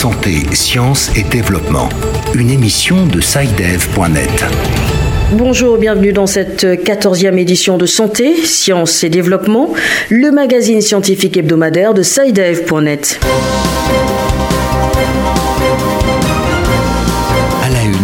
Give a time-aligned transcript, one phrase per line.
[0.00, 1.90] Santé, Sciences et Développement,
[2.34, 4.46] une émission de SciDev.net.
[5.32, 9.74] Bonjour, bienvenue dans cette 14e édition de Santé, Sciences et Développement,
[10.08, 13.20] le magazine scientifique hebdomadaire de SciDev.net.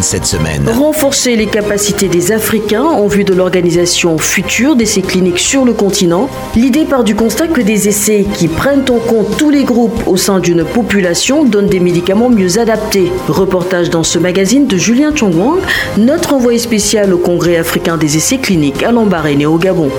[0.03, 0.69] cette semaine.
[0.69, 6.29] Renforcer les capacités des Africains en vue de l'organisation future d'essais cliniques sur le continent.
[6.55, 10.17] L'idée part du constat que des essais qui prennent en compte tous les groupes au
[10.17, 13.11] sein d'une population donnent des médicaments mieux adaptés.
[13.29, 15.59] Reportage dans ce magazine de Julien Chongwang,
[15.96, 19.90] notre envoyé spécial au Congrès africain des essais cliniques à Lambaréné au Gabon.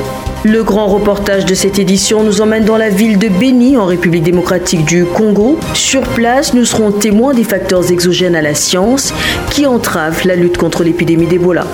[0.48, 4.24] Le grand reportage de cette édition nous emmène dans la ville de Beni, en République
[4.24, 5.60] démocratique du Congo.
[5.74, 9.14] Sur place, nous serons témoins des facteurs exogènes à la science
[9.52, 11.66] qui entravent la lutte contre l'épidémie d'Ebola.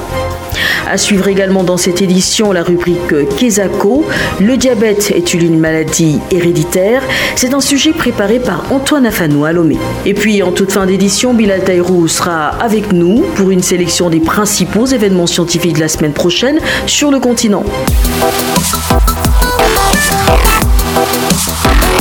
[0.90, 3.00] À suivre également dans cette édition la rubrique
[3.38, 4.06] Kesako.
[4.40, 7.02] Le diabète est une maladie héréditaire?
[7.36, 9.78] C'est un sujet préparé par Antoine Afanou à Lomé.
[10.06, 14.20] Et puis en toute fin d'édition, Bilal Taïrou sera avec nous pour une sélection des
[14.20, 17.64] principaux événements scientifiques de la semaine prochaine sur le continent.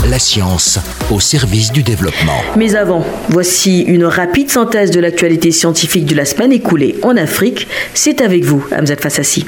[0.08, 0.78] La science
[1.12, 2.40] au service du développement.
[2.56, 7.68] Mais avant, voici une rapide synthèse de l'actualité scientifique de la semaine écoulée en Afrique.
[7.94, 9.44] C'est avec vous, Hamzat Fassassi.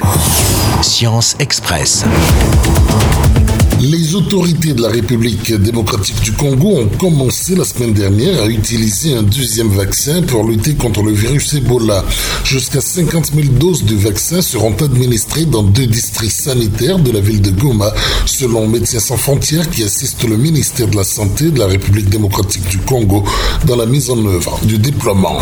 [0.81, 2.05] Science Express.
[3.91, 9.13] Les autorités de la République démocratique du Congo ont commencé la semaine dernière à utiliser
[9.13, 12.03] un deuxième vaccin pour lutter contre le virus Ebola.
[12.43, 17.43] Jusqu'à 50 000 doses de vaccin seront administrées dans deux districts sanitaires de la ville
[17.43, 17.93] de Goma,
[18.25, 22.67] selon Médecins sans frontières qui assiste le ministère de la Santé de la République démocratique
[22.67, 23.23] du Congo
[23.67, 25.37] dans la mise en œuvre du déploiement.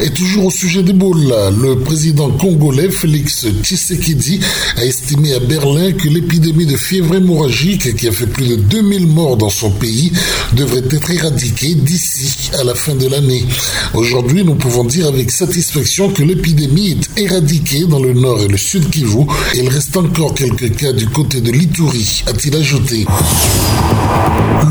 [0.00, 4.38] Et toujours au sujet d'Ebola, le président congolais Félix Tshisekedi
[4.76, 9.06] a estimé à Berlin que l'épidémie de fièvre hémorragique qui a fait plus de 2000
[9.06, 10.10] morts dans son pays
[10.54, 13.44] devrait être éradiquée d'ici à la fin de l'année.
[13.92, 18.56] Aujourd'hui, nous pouvons dire avec satisfaction que l'épidémie est éradiquée dans le nord et le
[18.56, 19.26] sud Kivu.
[19.56, 23.06] Il reste encore quelques cas du côté de l'Ituri, a-t-il ajouté.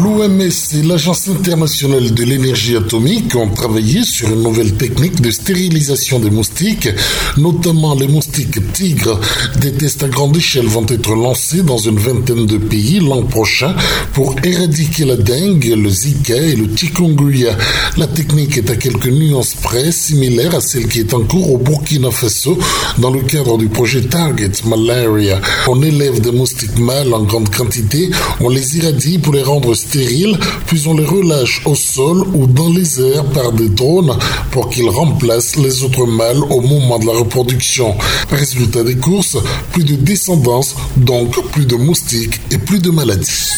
[0.03, 6.19] L'OMS et l'Agence internationale de l'énergie atomique ont travaillé sur une nouvelle technique de stérilisation
[6.19, 6.89] des moustiques,
[7.37, 9.19] notamment les moustiques tigres.
[9.61, 13.75] Des tests à grande échelle vont être lancés dans une vingtaine de pays l'an prochain
[14.13, 17.57] pour éradiquer la dengue, le zika et le chikungunya.
[17.97, 21.57] La technique est à quelques nuances près similaire à celle qui est en cours au
[21.57, 22.57] Burkina Faso
[22.97, 25.39] dans le cadre du projet Target Malaria.
[25.67, 28.09] On élève des moustiques mâles en grande quantité,
[28.39, 32.69] on les irradie pour les rendre stériles, puis on les relâche au sol ou dans
[32.69, 34.15] les airs par des drones
[34.51, 37.95] pour qu'ils remplacent les autres mâles au moment de la reproduction.
[38.29, 39.37] Résultat des courses,
[39.71, 43.51] plus de descendance, donc plus de moustiques et plus de maladies.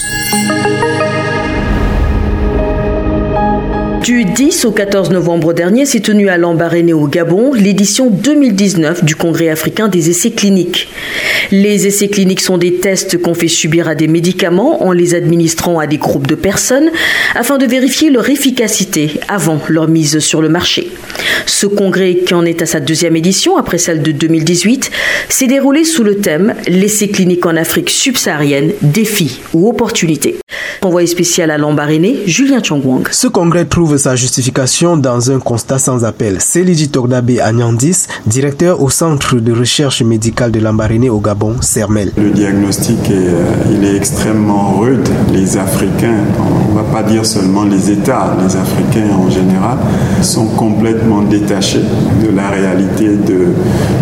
[4.04, 9.16] Du 10 au 14 novembre dernier s'est tenue à Lambaréné au Gabon l'édition 2019 du
[9.16, 10.88] Congrès africain des essais cliniques.
[11.52, 15.80] Les essais cliniques sont des tests qu'on fait subir à des médicaments en les administrant
[15.80, 16.90] à des groupes de personnes
[17.36, 20.90] afin de vérifier leur efficacité avant leur mise sur le marché.
[21.46, 24.92] Ce congrès, qui en est à sa deuxième édition après celle de 2018,
[25.28, 30.38] s'est déroulé sous le thème L'essai clinique en Afrique subsaharienne, défis ou opportunités.
[30.82, 33.10] Envoyé spécial à Lambaréné, Julien Chongwang.
[33.12, 36.42] Ce congrès trouve sa justification dans un constat sans appel.
[36.42, 42.12] Seliji Togdabe Agnandis, directeur au Centre de recherche médicale de Lambaréné au Gabon, CERMEL.
[42.18, 45.08] Le diagnostic est, euh, il est extrêmement rude.
[45.32, 49.78] Les Africains, on ne va pas dire seulement les États, les Africains en général,
[50.22, 51.82] sont complètement détachés
[52.24, 53.54] de la réalité de,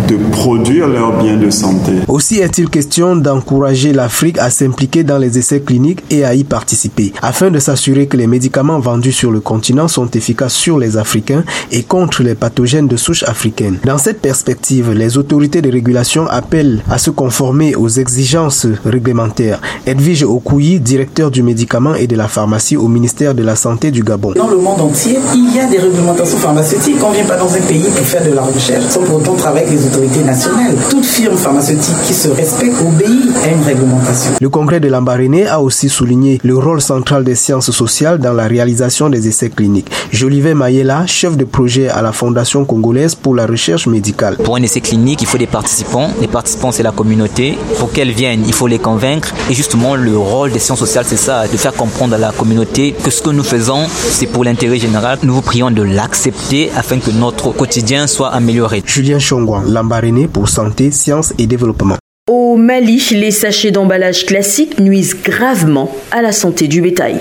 [0.08, 1.92] de produire leurs biens de santé.
[2.08, 7.12] Aussi est-il question d'encourager l'Afrique à s'impliquer dans les essais cliniques et à y participer,
[7.22, 11.44] afin de s'assurer que les médicaments vendus sur le continent sont efficaces sur les Africains
[11.70, 13.78] et contre les pathogènes de souche africaine.
[13.84, 19.60] Dans cette perspective, les autorités de régulation appellent à se conformer aux exigences réglementaires.
[19.86, 24.02] Edwige Okouyi, directeur du médicament et de la pharmacie au ministère de la Santé du
[24.02, 24.32] Gabon.
[24.32, 26.96] Dans le monde entier, il y a des réglementations pharmaceutiques.
[27.04, 29.34] On ne vient pas dans un pays pour faire de la recherche sans pour autant
[29.34, 30.74] travailler avec les autorités nationales.
[30.90, 34.32] Toute firme pharmaceutique qui se respecte obéit à une réglementation.
[34.40, 38.46] Le congrès de Lambaréné a aussi souligné le rôle central des sciences sociales dans la
[38.46, 39.67] réalisation des essais cliniques.
[40.12, 44.36] Jolivet Mayela, chef de projet à la Fondation congolaise pour la recherche médicale.
[44.36, 46.10] Pour un essai clinique, il faut des participants.
[46.20, 47.58] Les participants, c'est la communauté.
[47.78, 49.34] Pour qu'elles viennent, il faut les convaincre.
[49.50, 52.94] Et justement, le rôle des sciences sociales, c'est ça, de faire comprendre à la communauté
[53.02, 55.18] que ce que nous faisons, c'est pour l'intérêt général.
[55.22, 58.82] Nous vous prions de l'accepter afin que notre quotidien soit amélioré.
[58.86, 61.96] Julien Chongwan, Lambaréné pour santé, sciences et développement.
[62.28, 67.16] Au Mali, les sachets d'emballage classiques nuisent gravement à la santé du bétail.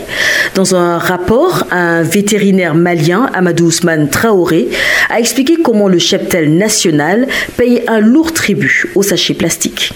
[0.54, 4.68] Dans un rapport, un vétérinaire malien, Amadou Ousmane Traoré,
[5.10, 7.26] a expliqué comment le cheptel national
[7.56, 9.94] paye un lourd tribut aux sachets plastiques.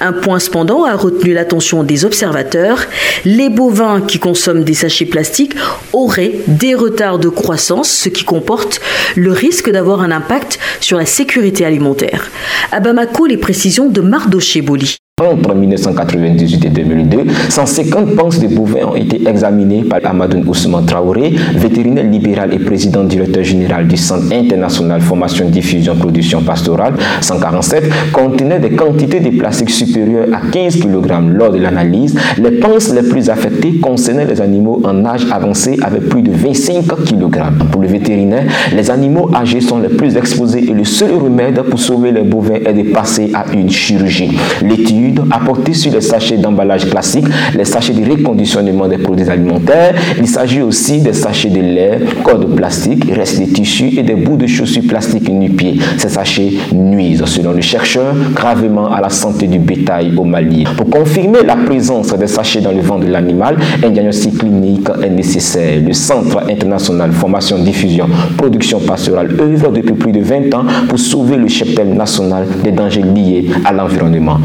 [0.00, 2.86] Un point cependant a retenu l'attention des observateurs.
[3.24, 5.54] Les bovins qui consomment des sachets plastiques
[5.92, 8.80] auraient des retards de croissance, ce qui comporte
[9.16, 12.30] le risque d'avoir un impact sur la sécurité alimentaire.
[12.72, 14.99] À Bamako, les précisions de Mardoché Boli.
[15.20, 17.18] Entre 1998 et 2002,
[17.50, 23.04] 150 panses de bovins ont été examinées par Amadou Ousmane Traoré, vétérinaire libéral et président
[23.04, 27.84] directeur général du Centre international formation, diffusion, production pastorale 147,
[28.14, 31.12] contenaient des quantités de plastique supérieures à 15 kg.
[31.34, 36.08] Lors de l'analyse, les panses les plus affectées concernaient les animaux en âge avancé avec
[36.08, 37.42] plus de 25 kg.
[37.70, 38.44] Pour le vétérinaire,
[38.74, 42.54] les animaux âgés sont les plus exposés et le seul remède pour sauver les bovins
[42.64, 44.30] est de passer à une chirurgie.
[44.62, 47.26] L'étude apportés sur les sachets d'emballage classique,
[47.56, 49.94] les sachets de reconditionnement des produits alimentaires.
[50.18, 54.14] Il s'agit aussi des sachets de lait, corps de plastique, restes de tissus et des
[54.14, 55.78] bouts de chaussures plastiques nu-pieds.
[55.98, 60.64] Ces sachets nuisent, selon le chercheur, gravement à la santé du bétail au Mali.
[60.76, 65.10] Pour confirmer la présence des sachets dans le ventre de l'animal, un diagnostic clinique est
[65.10, 65.80] nécessaire.
[65.86, 68.06] Le Centre international formation, diffusion,
[68.36, 73.02] production pastorale œuvre depuis plus de 20 ans pour sauver le cheptel national des dangers
[73.02, 74.38] liés à l'environnement.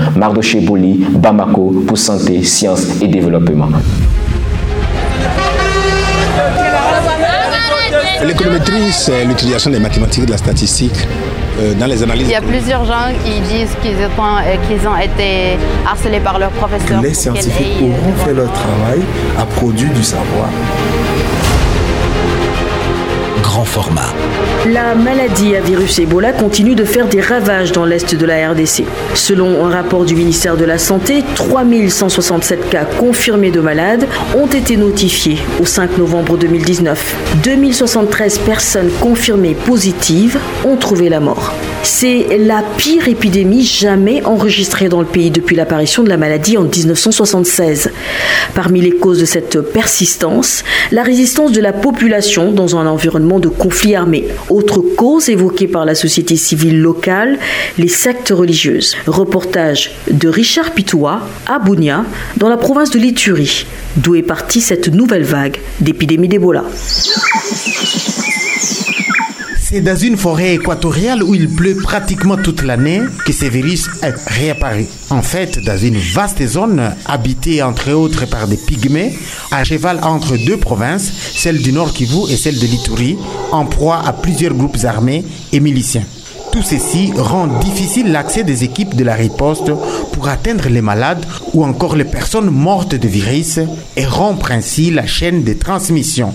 [0.56, 3.70] Mardoché Boli, Bamako pour santé, sciences et développement.
[8.24, 11.08] L'économétrie, c'est l'utilisation des mathématiques et de la statistique
[11.60, 12.28] euh, dans les analyses.
[12.28, 16.52] Il y a plusieurs gens qui disent qu'ils ont, euh, ont été harcelés par leurs
[16.52, 17.02] professeurs.
[17.02, 19.02] Les scientifiques auront fait leur travail,
[19.38, 20.50] à produire du savoir
[23.64, 24.14] format.
[24.74, 28.84] La maladie à virus Ebola continue de faire des ravages dans l'est de la RDC.
[29.14, 34.76] Selon un rapport du ministère de la Santé, 3167 cas confirmés de malades ont été
[34.76, 37.44] notifiés au 5 novembre 2019.
[37.44, 41.54] 2073 personnes confirmées positives ont trouvé la mort.
[41.84, 46.64] C'est la pire épidémie jamais enregistrée dans le pays depuis l'apparition de la maladie en
[46.64, 47.92] 1976.
[48.56, 53.50] Parmi les causes de cette persistance, la résistance de la population dans un environnement de
[53.50, 54.26] conflit armé.
[54.56, 57.40] Autre cause évoquée par la société civile locale,
[57.78, 58.96] les sectes religieuses.
[59.06, 62.06] Reportage de Richard Pitoua à Bounia,
[62.38, 63.66] dans la province de l'Iturie,
[63.98, 66.64] d'où est partie cette nouvelle vague d'épidémie d'Ebola.
[69.76, 73.90] C'est dans une forêt équatoriale où il pleut pratiquement toute l'année que ces virus
[74.26, 74.86] réapparu.
[75.10, 79.14] En fait, dans une vaste zone habitée entre autres par des pygmées,
[79.52, 83.18] à cheval entre deux provinces, celle du Nord Kivu et celle de l'Ituri,
[83.52, 86.06] en proie à plusieurs groupes armés et miliciens.
[86.54, 89.74] Tout ceci rend difficile l'accès des équipes de la riposte
[90.14, 93.60] pour atteindre les malades ou encore les personnes mortes de virus
[93.98, 96.34] et rompre ainsi la chaîne de transmission.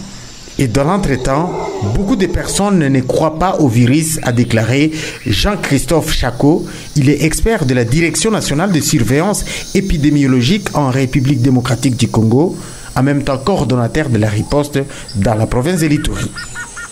[0.60, 1.50] Et dans l'entretemps,
[1.94, 4.90] beaucoup de personnes ne croient pas au virus, a déclaré
[5.26, 6.66] Jean-Christophe Chacot.
[6.96, 12.58] Il est expert de la Direction nationale de surveillance épidémiologique en République démocratique du Congo,
[12.94, 14.80] en même temps coordonnateur de la riposte
[15.16, 16.30] dans la province de l'Itourie.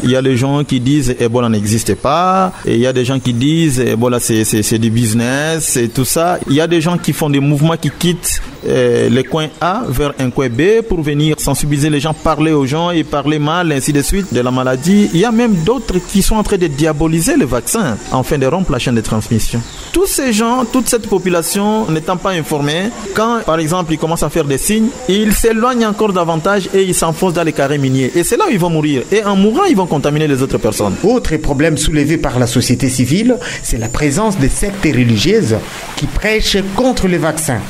[0.03, 2.53] Il y a des gens qui disent Ebola n'existe pas.
[2.65, 6.38] Et il y a des gens qui disent Ebola c'est du business et tout ça.
[6.49, 9.82] Il y a des gens qui font des mouvements qui quittent euh, les coins A
[9.89, 13.72] vers un coin B pour venir sensibiliser les gens, parler aux gens et parler mal,
[13.72, 15.10] ainsi de suite, de la maladie.
[15.15, 18.46] Il y a même d'autres qui sont en train de diaboliser le vaccin afin de
[18.46, 19.60] rompre la chaîne de transmission.
[19.93, 24.31] Tous ces gens, toute cette population n'étant pas informée, quand par exemple ils commencent à
[24.31, 28.13] faire des signes, ils s'éloignent encore davantage et ils s'enfoncent dans les carrés miniers.
[28.15, 29.03] Et c'est là où ils vont mourir.
[29.10, 30.94] Et en mourant, ils vont contaminer les autres personnes.
[31.03, 35.56] Autre problème soulevé par la société civile, c'est la présence des sectes religieuses
[35.96, 37.60] qui prêchent contre les vaccins.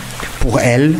[0.40, 0.94] Pour elles,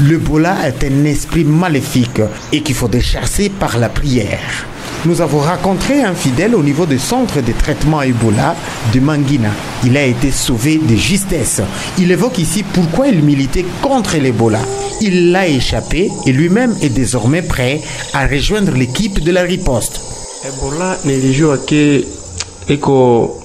[0.00, 2.20] le Bola est un esprit maléfique
[2.52, 4.66] et qu'il faut chasser par la prière.
[5.04, 8.54] Nous avons rencontré un fidèle au niveau du centre de traitement Ebola
[8.94, 9.50] de Manguina.
[9.84, 11.60] Il a été sauvé de justesse.
[11.98, 14.60] Il évoque ici pourquoi il militait contre l'Ebola.
[15.00, 17.80] Il l'a échappé et lui-même est désormais prêt
[18.14, 20.00] à rejoindre l'équipe de la riposte.
[20.44, 20.98] Ebola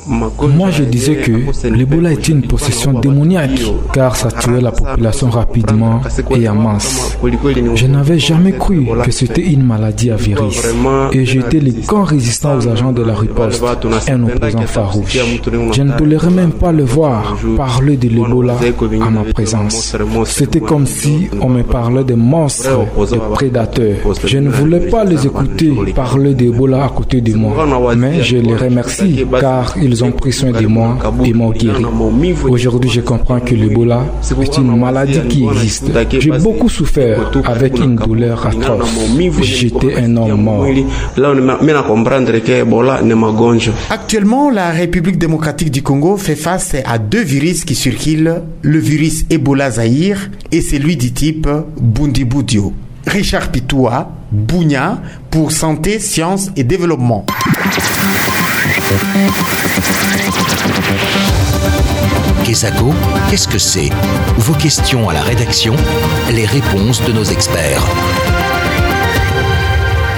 [0.07, 1.31] moi, je disais que
[1.67, 3.61] l'Ebola est une possession démoniaque,
[3.93, 6.01] car ça tuait la population rapidement
[6.35, 7.17] et en masse.
[7.75, 10.61] Je n'avais jamais cru que c'était une maladie à virus,
[11.11, 13.63] et j'étais le grand résistant aux agents de la riposte,
[14.09, 15.17] un opposant farouche.
[15.73, 18.55] Je ne tolérais même pas le voir parler de l'Ebola
[19.05, 19.95] à ma présence.
[20.25, 22.69] C'était comme si on me parlait de monstres,
[23.11, 23.97] de prédateurs.
[24.23, 28.55] Je ne voulais pas les écouter parler d'Ebola à côté de moi, mais je les
[28.55, 29.06] remercie
[29.39, 31.83] car ils ont pris soin de moi et m'ont guéri.
[32.49, 34.05] Aujourd'hui, je comprends que l'Ebola
[34.41, 35.85] est une maladie qui existe.
[36.19, 38.89] J'ai beaucoup souffert avec une douleur atroce.
[39.41, 40.65] J'étais un homme mort.
[43.89, 49.25] Actuellement, la République démocratique du Congo fait face à deux virus qui circulent, le virus
[49.29, 51.47] Ebola Zahir et celui du type
[51.79, 52.73] Bundibudio.
[53.05, 54.99] Richard Pitoua, Bounia,
[55.31, 57.25] pour Santé, Sciences et Développement.
[62.43, 62.93] Kesako,
[63.29, 63.89] qu'est-ce que c'est?
[64.37, 65.75] Vos questions à la rédaction,
[66.31, 67.83] les réponses de nos experts.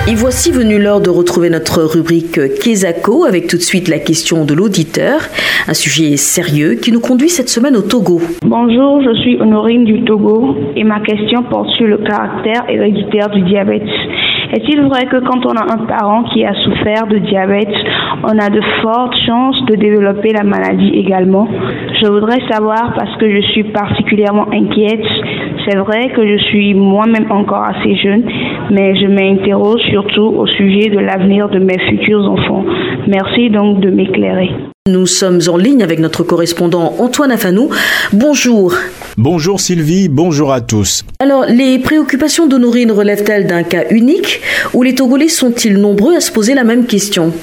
[0.08, 4.46] Et voici venu l'heure de retrouver notre rubrique Kesako avec tout de suite la question
[4.46, 5.20] de l'auditeur,
[5.68, 8.20] un sujet sérieux qui nous conduit cette semaine au Togo.
[8.42, 13.42] Bonjour, je suis Honorine du Togo et ma question porte sur le caractère héréditaire du
[13.42, 13.84] diabète.
[14.52, 17.70] Est-il vrai que quand on a un parent qui a souffert de diabète,
[18.24, 21.48] on a de fortes chances de développer la maladie également
[22.02, 25.06] Je voudrais savoir parce que je suis particulièrement inquiète.
[25.68, 28.24] C'est vrai que je suis moi-même encore assez jeune,
[28.72, 32.66] mais je m'interroge surtout au sujet de l'avenir de mes futurs enfants.
[33.08, 34.52] Merci donc de m'éclairer.
[34.88, 37.70] Nous sommes en ligne avec notre correspondant Antoine Afanou.
[38.12, 38.74] Bonjour.
[39.18, 41.04] Bonjour Sylvie, bonjour à tous.
[41.20, 44.42] Alors, les préoccupations d'Honorine relèvent-elles d'un cas unique
[44.74, 47.34] ou les Togolais sont-ils nombreux à se poser la même question?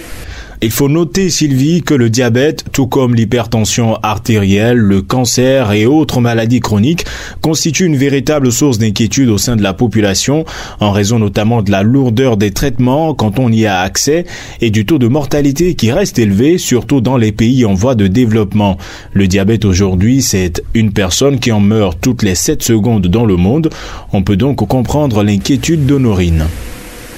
[0.63, 6.21] Il faut noter, Sylvie, que le diabète, tout comme l'hypertension artérielle, le cancer et autres
[6.21, 7.05] maladies chroniques,
[7.43, 10.45] constitue une véritable source d'inquiétude au sein de la population,
[10.81, 14.25] en raison notamment de la lourdeur des traitements quand on y a accès
[14.61, 18.07] et du taux de mortalité qui reste élevé, surtout dans les pays en voie de
[18.07, 18.79] développement.
[19.13, 23.37] Le diabète aujourd'hui, c'est une personne qui en meurt toutes les 7 secondes dans le
[23.37, 23.71] monde.
[24.13, 26.47] On peut donc comprendre l'inquiétude d'Honorine.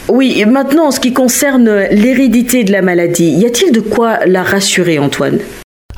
[0.09, 4.43] Oui, maintenant, en ce qui concerne l'hérédité de la maladie, y a-t-il de quoi la
[4.43, 5.39] rassurer, Antoine?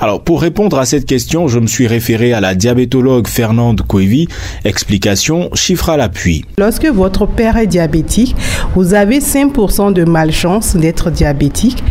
[0.02, 4.28] Alors, pour répondre à cette question, je me suis référé à la diabétologue Fernande Coevi.
[4.64, 6.47] Explication, chiffre à l'appui.
[6.59, 8.35] Lorsque votre père est diabétique,
[8.75, 11.85] vous avez 5% de malchance d'être diabétique.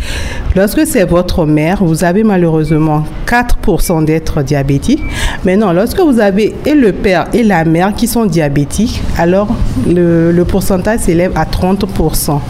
[0.56, 5.04] Lorsque c'est votre mère, vous avez malheureusement 4% d'être diabétique.
[5.44, 9.54] Maintenant, lorsque vous avez et le père et la mère qui sont diabétiques, alors
[9.86, 12.40] le, le pourcentage s'élève à 30%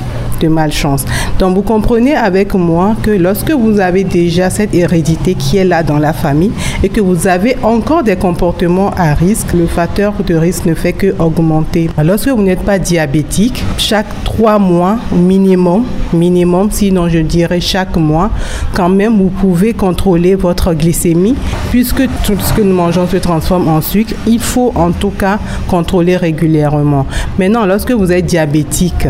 [0.40, 1.04] de malchance.
[1.38, 5.82] Donc vous comprenez avec moi que lorsque vous avez déjà cette hérédité qui est là
[5.82, 10.34] dans la famille et que vous avez encore des comportements à risque, le facteur de
[10.34, 11.88] risque ne fait que augmenter.
[12.02, 18.30] Lorsque vous n'êtes pas diabétique, chaque trois mois minimum, minimum, sinon je dirais chaque mois,
[18.74, 21.36] quand même vous pouvez contrôler votre glycémie
[21.70, 24.14] puisque tout ce que nous mangeons se transforme en sucre.
[24.26, 27.06] Il faut en tout cas contrôler régulièrement.
[27.38, 29.06] Maintenant, lorsque vous êtes diabétique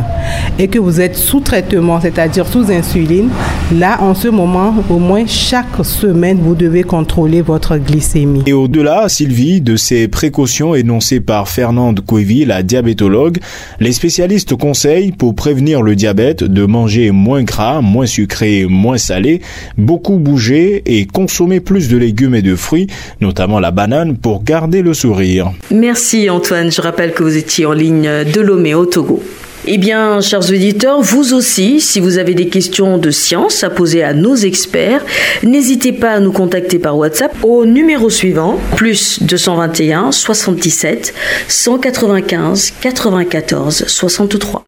[0.59, 3.31] et que vous êtes sous traitement, c'est-à-dire sous insuline,
[3.75, 8.43] là, en ce moment, au moins chaque semaine, vous devez contrôler votre glycémie.
[8.47, 13.39] Et au-delà, Sylvie, de ces précautions énoncées par Fernande Coevi, la diabétologue,
[13.81, 19.41] les spécialistes conseillent pour prévenir le diabète de manger moins gras, moins sucré, moins salé,
[19.79, 22.87] beaucoup bouger et consommer plus de légumes et de fruits,
[23.21, 25.53] notamment la banane, pour garder le sourire.
[25.71, 29.23] Merci Antoine, je rappelle que vous étiez en ligne de Lomé au Togo.
[29.67, 34.03] Eh bien, chers auditeurs, vous aussi, si vous avez des questions de science à poser
[34.03, 35.05] à nos experts,
[35.43, 41.13] n'hésitez pas à nous contacter par WhatsApp au numéro suivant, plus 221 77
[41.47, 44.65] 195 94 63.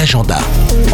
[0.00, 0.38] L'agenda.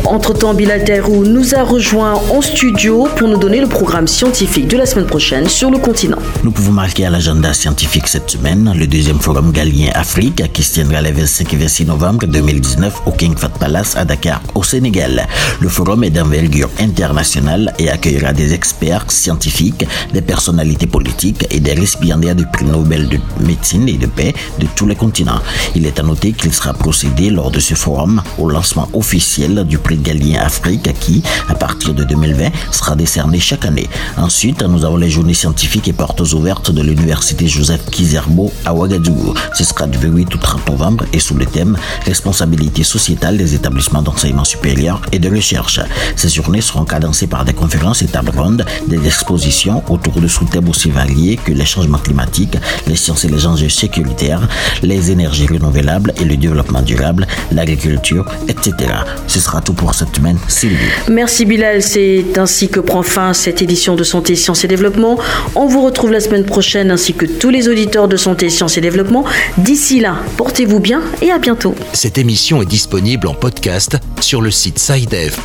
[0.05, 4.85] Entre-temps, Bilaterou nous a rejoint en studio pour nous donner le programme scientifique de la
[4.85, 6.19] semaine prochaine sur le continent.
[6.43, 10.75] Nous pouvons marquer à l'agenda scientifique cette semaine le deuxième forum galien Afrique qui se
[10.75, 15.29] tiendra les 25 et 26 novembre 2019 au King Fat Palace à Dakar, au Sénégal.
[15.61, 21.75] Le forum est d'envergure internationale et accueillera des experts scientifiques, des personnalités politiques et des
[21.75, 25.41] récipiendaires du prix Nobel de médecine et de paix de tous les continents.
[25.77, 29.79] Il est à noter qu'il sera procédé lors de ce forum au lancement officiel du
[29.79, 33.89] prix Galien Afrique qui, à partir de 2020, sera décerné chaque année.
[34.17, 39.35] Ensuite, nous avons les journées scientifiques et portes ouvertes de l'université Joseph Kizerbo à Ouagadougou.
[39.55, 44.03] Ce sera du 28 au 30 novembre et sous le thème Responsabilité sociétale des établissements
[44.03, 45.81] d'enseignement supérieur et de recherche.
[46.17, 50.69] Ces journées seront cadencées par des conférences et tables rondes, des expositions autour de sous-thèmes
[50.69, 54.49] aussi variés que les changements climatiques, les sciences et les enjeux sécuritaires,
[54.83, 58.86] les énergies renouvelables et le développement durable, l'agriculture, etc.
[59.27, 60.39] Ce sera tout pour cette semaine.
[60.49, 60.77] Sylvie.
[61.09, 65.19] Merci Bilal, c'est ainsi que prend fin cette édition de Santé, Sciences et Développement.
[65.55, 68.81] On vous retrouve la semaine prochaine ainsi que tous les auditeurs de Santé, Sciences et
[68.81, 69.25] Développement.
[69.59, 71.75] D'ici là, portez-vous bien et à bientôt.
[71.93, 75.37] Cette émission est disponible en podcast sur le site sidev.net/fr.